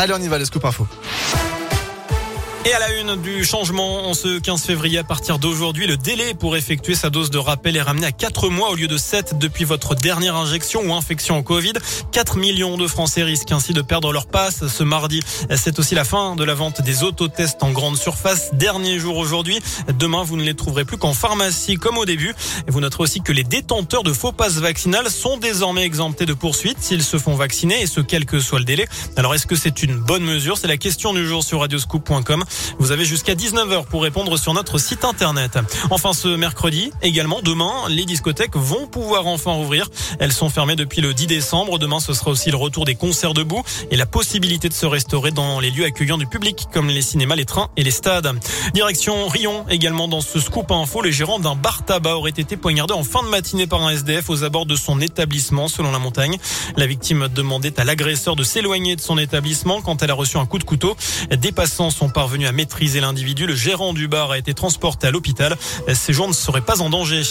Allez, 0.00 0.14
on 0.14 0.22
y 0.22 0.28
va, 0.28 0.38
les 0.38 0.46
scoop 0.46 0.64
info. 0.64 0.86
Et 2.66 2.74
à 2.74 2.78
la 2.78 2.92
une 3.00 3.16
du 3.22 3.42
changement, 3.42 4.06
en 4.10 4.12
ce 4.12 4.38
15 4.38 4.62
février, 4.62 4.98
à 4.98 5.04
partir 5.04 5.38
d'aujourd'hui, 5.38 5.86
le 5.86 5.96
délai 5.96 6.34
pour 6.34 6.58
effectuer 6.58 6.94
sa 6.94 7.08
dose 7.08 7.30
de 7.30 7.38
rappel 7.38 7.74
est 7.74 7.80
ramené 7.80 8.06
à 8.06 8.12
4 8.12 8.50
mois 8.50 8.68
au 8.68 8.74
lieu 8.74 8.86
de 8.86 8.98
7 8.98 9.38
depuis 9.38 9.64
votre 9.64 9.94
dernière 9.94 10.36
injection 10.36 10.82
ou 10.84 10.92
infection 10.92 11.38
au 11.38 11.42
Covid. 11.42 11.72
4 12.12 12.36
millions 12.36 12.76
de 12.76 12.86
Français 12.86 13.22
risquent 13.22 13.52
ainsi 13.52 13.72
de 13.72 13.80
perdre 13.80 14.12
leur 14.12 14.26
passe 14.26 14.66
ce 14.66 14.82
mardi. 14.82 15.22
C'est 15.56 15.78
aussi 15.78 15.94
la 15.94 16.04
fin 16.04 16.36
de 16.36 16.44
la 16.44 16.52
vente 16.52 16.82
des 16.82 17.02
autotests 17.02 17.62
en 17.62 17.70
grande 17.70 17.96
surface. 17.96 18.50
Dernier 18.52 18.98
jour 18.98 19.16
aujourd'hui. 19.16 19.58
Demain, 19.98 20.22
vous 20.22 20.36
ne 20.36 20.42
les 20.42 20.54
trouverez 20.54 20.84
plus 20.84 20.98
qu'en 20.98 21.14
pharmacie 21.14 21.76
comme 21.76 21.96
au 21.96 22.04
début. 22.04 22.34
Et 22.68 22.70
vous 22.70 22.80
noterez 22.80 23.04
aussi 23.04 23.22
que 23.22 23.32
les 23.32 23.44
détenteurs 23.44 24.02
de 24.02 24.12
faux 24.12 24.32
passes 24.32 24.58
vaccinales 24.58 25.10
sont 25.10 25.38
désormais 25.38 25.84
exemptés 25.84 26.26
de 26.26 26.34
poursuite 26.34 26.76
s'ils 26.80 27.04
se 27.04 27.16
font 27.16 27.36
vacciner 27.36 27.80
et 27.80 27.86
ce 27.86 28.02
quel 28.02 28.26
que 28.26 28.38
soit 28.38 28.58
le 28.58 28.66
délai. 28.66 28.86
Alors 29.16 29.34
est-ce 29.34 29.46
que 29.46 29.56
c'est 29.56 29.82
une 29.82 29.96
bonne 29.96 30.24
mesure? 30.24 30.58
C'est 30.58 30.68
la 30.68 30.76
question 30.76 31.14
du 31.14 31.26
jour 31.26 31.42
sur 31.42 31.60
radioscoop.com. 31.60 32.44
Vous 32.78 32.92
avez 32.92 33.04
jusqu'à 33.04 33.34
19h 33.34 33.86
pour 33.86 34.02
répondre 34.02 34.36
sur 34.36 34.54
notre 34.54 34.78
site 34.78 35.04
internet. 35.04 35.58
Enfin, 35.90 36.12
ce 36.12 36.28
mercredi, 36.28 36.92
également 37.02 37.40
demain, 37.42 37.72
les 37.88 38.04
discothèques 38.04 38.56
vont 38.56 38.86
pouvoir 38.86 39.26
enfin 39.26 39.52
rouvrir. 39.52 39.88
Elles 40.18 40.32
sont 40.32 40.48
fermées 40.48 40.76
depuis 40.76 41.00
le 41.00 41.14
10 41.14 41.26
décembre. 41.26 41.78
Demain, 41.78 42.00
ce 42.00 42.12
sera 42.12 42.30
aussi 42.30 42.50
le 42.50 42.56
retour 42.56 42.84
des 42.84 42.94
concerts 42.94 43.34
debout 43.34 43.62
et 43.90 43.96
la 43.96 44.06
possibilité 44.06 44.68
de 44.68 44.74
se 44.74 44.86
restaurer 44.86 45.30
dans 45.30 45.60
les 45.60 45.70
lieux 45.70 45.84
accueillants 45.84 46.18
du 46.18 46.26
public, 46.26 46.66
comme 46.72 46.88
les 46.88 47.02
cinémas, 47.02 47.36
les 47.36 47.44
trains 47.44 47.68
et 47.76 47.82
les 47.82 47.90
stades. 47.90 48.32
Direction 48.74 49.28
Rion, 49.28 49.64
également 49.68 50.08
dans 50.08 50.20
ce 50.20 50.40
scoop 50.40 50.70
info, 50.70 51.02
le 51.02 51.10
gérant 51.10 51.38
d'un 51.38 51.54
bar 51.54 51.84
tabac 51.84 52.16
aurait 52.16 52.30
été 52.30 52.56
poignardé 52.56 52.94
en 52.94 53.04
fin 53.04 53.22
de 53.22 53.28
matinée 53.28 53.66
par 53.66 53.82
un 53.82 53.90
SDF 53.90 54.30
aux 54.30 54.44
abords 54.44 54.66
de 54.66 54.76
son 54.76 55.00
établissement, 55.00 55.68
selon 55.68 55.92
la 55.92 55.98
montagne. 55.98 56.36
La 56.76 56.86
victime 56.86 57.28
demandait 57.28 57.78
à 57.80 57.84
l'agresseur 57.84 58.36
de 58.36 58.42
s'éloigner 58.42 58.96
de 58.96 59.00
son 59.00 59.18
établissement 59.18 59.80
quand 59.80 60.02
elle 60.02 60.10
a 60.10 60.14
reçu 60.14 60.36
un 60.36 60.46
coup 60.46 60.58
de 60.58 60.64
couteau. 60.64 60.96
Des 61.30 61.52
passants 61.52 61.90
sont 61.90 62.08
parvenus 62.08 62.39
à 62.46 62.52
maîtriser 62.52 63.00
l'individu. 63.00 63.46
Le 63.46 63.54
gérant 63.54 63.92
du 63.92 64.08
bar 64.08 64.30
a 64.30 64.38
été 64.38 64.54
transporté 64.54 65.06
à 65.06 65.10
l'hôpital. 65.10 65.56
Ses 65.92 66.12
jours 66.12 66.28
ne 66.28 66.32
seraient 66.32 66.60
pas 66.60 66.80
en 66.80 66.90
danger. 66.90 67.22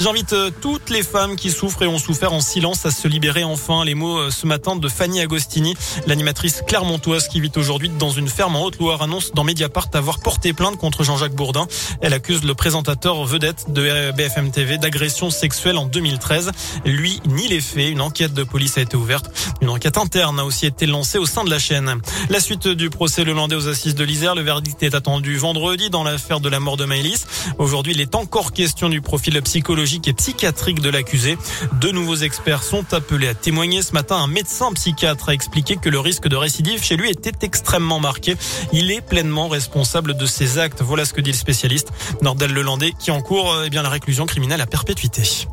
J'invite 0.00 0.32
euh, 0.32 0.50
toutes 0.60 0.90
les 0.90 1.02
femmes 1.02 1.36
qui 1.36 1.50
souffrent 1.50 1.82
et 1.82 1.86
ont 1.86 1.98
souffert 1.98 2.32
en 2.32 2.40
silence 2.40 2.86
à 2.86 2.90
se 2.90 3.08
libérer 3.08 3.44
enfin. 3.44 3.84
Les 3.84 3.94
mots 3.94 4.18
euh, 4.18 4.30
ce 4.30 4.46
matin 4.46 4.76
de 4.76 4.88
Fanny 4.88 5.20
Agostini, 5.20 5.74
l'animatrice 6.06 6.62
clermontoise 6.66 7.28
qui 7.28 7.40
vit 7.40 7.52
aujourd'hui 7.56 7.88
dans 7.88 8.10
une 8.10 8.28
ferme 8.28 8.56
en 8.56 8.64
Haute-Loire, 8.64 9.02
annonce 9.02 9.32
dans 9.32 9.44
Mediapart 9.44 9.88
avoir 9.94 10.20
porté 10.20 10.52
plainte 10.52 10.76
contre 10.76 11.04
Jean-Jacques 11.04 11.34
Bourdin. 11.34 11.66
Elle 12.00 12.12
accuse 12.12 12.44
le 12.44 12.54
présentateur 12.54 13.24
vedette 13.24 13.66
de 13.68 14.12
BFM 14.12 14.50
TV 14.50 14.78
d'agression 14.78 15.30
sexuelle 15.30 15.76
en 15.76 15.86
2013. 15.86 16.52
Lui 16.84 17.20
nie 17.26 17.48
les 17.48 17.60
faits. 17.60 17.90
Une 17.90 18.00
enquête 18.00 18.34
de 18.34 18.44
police 18.44 18.78
a 18.78 18.80
été 18.80 18.96
ouverte. 18.96 19.30
Une 19.60 19.70
enquête 19.70 19.98
interne 19.98 20.38
a 20.40 20.44
aussi 20.44 20.66
été 20.66 20.86
lancée 20.86 21.18
au 21.18 21.26
sein 21.26 21.44
de 21.44 21.50
la 21.50 21.58
chaîne. 21.58 22.00
La 22.28 22.40
suite 22.40 22.68
du 22.68 22.90
procès 22.90 23.24
le 23.24 23.32
landais 23.32 23.56
aux 23.56 23.68
assises 23.68 23.94
de 23.94 24.04
l'Isère. 24.04 24.34
Le 24.34 24.42
verdict 24.54 24.84
est 24.84 24.94
attendu 24.94 25.36
vendredi 25.36 25.90
dans 25.90 26.04
l'affaire 26.04 26.38
de 26.38 26.48
la 26.48 26.60
mort 26.60 26.76
de 26.76 26.84
Maëlys. 26.84 27.26
Aujourd'hui, 27.58 27.92
il 27.92 28.00
est 28.00 28.14
encore 28.14 28.52
question 28.52 28.88
du 28.88 29.00
profil 29.00 29.42
psychologique 29.42 30.06
et 30.06 30.12
psychiatrique 30.12 30.80
de 30.80 30.90
l'accusé. 30.90 31.36
De 31.80 31.90
nouveaux 31.90 32.14
experts 32.14 32.62
sont 32.62 32.94
appelés 32.94 33.26
à 33.26 33.34
témoigner. 33.34 33.82
Ce 33.82 33.92
matin, 33.92 34.14
un 34.14 34.28
médecin 34.28 34.72
psychiatre 34.74 35.30
a 35.30 35.34
expliqué 35.34 35.74
que 35.74 35.88
le 35.88 35.98
risque 35.98 36.28
de 36.28 36.36
récidive 36.36 36.84
chez 36.84 36.96
lui 36.96 37.10
était 37.10 37.44
extrêmement 37.44 37.98
marqué. 37.98 38.36
Il 38.72 38.92
est 38.92 39.00
pleinement 39.00 39.48
responsable 39.48 40.16
de 40.16 40.26
ses 40.26 40.58
actes. 40.58 40.82
Voilà 40.82 41.04
ce 41.04 41.12
que 41.12 41.20
dit 41.20 41.32
le 41.32 41.36
spécialiste 41.36 41.88
Nordel 42.22 42.52
Lelandais 42.52 42.92
qui 42.96 43.10
encourt 43.10 43.56
eh 43.66 43.70
bien, 43.70 43.82
la 43.82 43.88
réclusion 43.88 44.24
criminelle 44.24 44.60
à 44.60 44.66
perpétuité. 44.66 45.48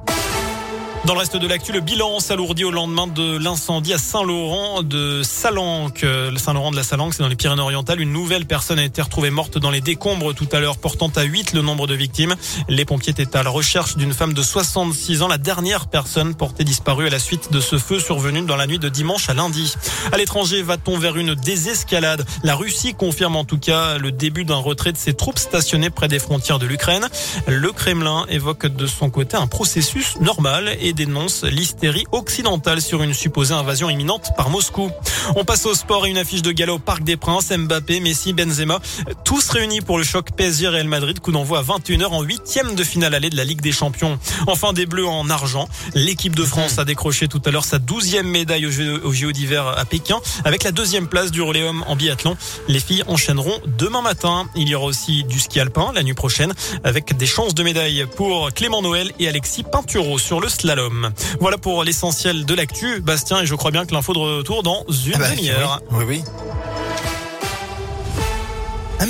Dans 1.06 1.14
le 1.14 1.20
reste 1.20 1.36
de 1.36 1.48
l'actu, 1.48 1.72
le 1.72 1.80
bilan 1.80 2.20
s'alourdit 2.20 2.64
au 2.64 2.70
lendemain 2.70 3.08
de 3.08 3.36
l'incendie 3.40 3.92
à 3.92 3.98
Saint-Laurent 3.98 4.84
de 4.84 5.24
Salanque. 5.24 6.06
Saint-Laurent 6.38 6.70
de 6.70 6.76
la 6.76 6.84
Salanque, 6.84 7.16
c'est 7.16 7.24
dans 7.24 7.28
les 7.28 7.36
Pyrénées-Orientales. 7.36 8.00
Une 8.00 8.14
nouvelle 8.14 8.46
personne 8.46 8.78
a 8.78 8.84
été 8.84 9.02
retrouvée 9.02 9.32
morte 9.32 9.58
dans 9.58 9.72
les 9.72 9.82
décombres 9.82 10.36
tout 10.36 10.48
à 10.52 10.60
l'heure, 10.60 10.78
portant 10.78 11.12
à 11.16 11.24
8 11.24 11.54
le 11.54 11.64
nombre 11.64 11.88
de 11.88 11.96
victimes. 11.96 12.36
Les 12.70 12.86
pompiers 12.86 13.10
étaient 13.10 13.36
à 13.36 13.42
la 13.42 13.50
recherche 13.50 13.98
d'une 13.98 14.14
femme 14.14 14.34
de 14.34 14.44
66 14.44 15.24
ans, 15.24 15.28
la 15.28 15.40
dernière 15.40 15.88
personne 15.88 16.36
portée 16.36 16.64
disparue 16.64 17.08
à 17.08 17.10
la 17.10 17.20
suite 17.20 17.52
de 17.52 17.60
ce 17.60 17.80
feu 17.80 18.00
survenu 18.00 18.44
dans 18.44 18.56
la 18.56 18.68
nuit 18.68 18.80
de 18.80 18.88
dimanche 18.88 19.28
à 19.28 19.34
lundi. 19.34 19.74
À 20.12 20.18
l'étranger, 20.18 20.62
va-t-on 20.62 21.00
vers 21.00 21.18
une 21.18 21.34
désescalade? 21.34 22.28
La 22.44 22.56
Russie 22.56 22.94
confirme 22.94 23.38
en 23.38 23.44
tout 23.44 23.58
cas 23.58 23.98
le 23.98 24.12
début 24.12 24.46
d'un 24.46 24.56
retrait 24.58 24.92
de 24.92 24.98
ses 24.98 25.16
troupes 25.16 25.40
stationnées 25.40 25.90
près 25.90 26.08
des 26.08 26.20
frontières 26.20 26.60
de 26.60 26.68
l'Ukraine. 26.68 27.10
Le 27.48 27.72
Kremlin 27.72 28.28
évoque 28.30 28.68
de 28.68 28.86
son 28.86 29.10
côté 29.10 29.36
un 29.36 29.48
processus 29.48 30.16
normal 30.22 30.78
et 30.80 30.91
dénonce 30.94 31.44
l'hystérie 31.44 32.06
occidentale 32.12 32.82
sur 32.82 33.04
une 33.04 33.14
supposée 33.14 33.54
invasion 33.54 33.90
imminente 33.90 34.32
par 34.36 34.50
Moscou. 34.50 34.90
On 35.36 35.46
passe 35.46 35.66
au 35.66 35.74
sport 35.74 36.06
et 36.06 36.10
une 36.10 36.18
affiche 36.18 36.42
de 36.42 36.52
gala 36.52 36.74
au 36.74 36.80
Parc 36.80 37.04
des 37.04 37.18
Princes, 37.18 37.52
Mbappé, 37.52 38.00
Messi, 38.00 38.34
Benzema, 38.34 38.80
tous 39.24 39.50
réunis 39.50 39.82
pour 39.82 39.98
le 39.98 40.04
choc 40.04 40.30
PSG 40.36 40.68
Real 40.68 40.88
Madrid, 40.88 41.20
coup 41.20 41.32
d'envoi 41.32 41.60
à 41.60 41.64
21h 41.64 42.08
en 42.08 42.22
huitième 42.22 42.76
de 42.76 42.84
finale 42.84 43.14
allée 43.14 43.30
de 43.30 43.38
la 43.38 43.44
Ligue 43.44 43.62
des 43.62 43.72
Champions. 43.72 44.20
Enfin 44.48 44.74
des 44.74 44.86
Bleus 44.86 45.08
en 45.08 45.30
argent, 45.30 45.68
l'équipe 45.94 46.36
de 46.36 46.44
France 46.44 46.80
a 46.80 46.86
décroché 46.86 47.28
tout 47.28 47.42
à 47.46 47.52
l'heure 47.52 47.66
sa 47.66 47.80
douzième 47.80 48.28
médaille 48.28 48.66
au 48.66 49.12
Jeux, 49.12 49.32
d'hiver 49.32 49.68
à 49.68 49.86
Pékin, 49.86 50.20
avec 50.44 50.64
la 50.64 50.72
deuxième 50.72 51.08
place 51.08 51.32
du 51.32 51.42
Roléum 51.42 51.84
en 51.88 51.96
biathlon. 51.96 52.36
Les 52.68 52.80
filles 52.80 53.04
enchaîneront 53.08 53.60
demain 53.78 54.02
matin. 54.02 54.48
Il 54.56 54.68
y 54.68 54.76
aura 54.76 54.86
aussi 54.86 55.24
du 55.24 55.40
ski 55.40 55.60
alpin 55.60 55.92
la 55.94 56.04
nuit 56.04 56.14
prochaine, 56.14 56.54
avec 56.84 57.16
des 57.16 57.26
chances 57.26 57.54
de 57.54 57.64
médaille 57.64 58.06
pour 58.16 58.52
Clément 58.54 58.82
Noël 58.82 59.12
et 59.20 59.28
Alexis 59.28 59.64
Pinturo 59.64 60.20
sur 60.20 60.40
le 60.40 60.50
slalom. 60.82 61.12
Voilà 61.40 61.58
pour 61.58 61.84
l'essentiel 61.84 62.46
de 62.46 62.54
l'actu, 62.54 63.02
Bastien, 63.02 63.42
et 63.42 63.46
je 63.46 63.56
crois 63.56 63.72
bien 63.72 63.86
que 63.86 63.94
l'info 63.94 64.14
de 64.14 64.20
retour 64.20 64.64
dans 64.64 64.86
une 65.06 65.14
Ah 65.16 65.20
bah, 65.20 65.30
demi-heure. 65.32 65.82
Oui, 65.92 66.06
oui. 66.08 66.24
oui. 66.24 66.32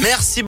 Merci 0.01 0.39